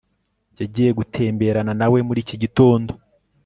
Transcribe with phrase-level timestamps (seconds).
[0.59, 2.91] yagiye gutemberana nawe muri iki gitondo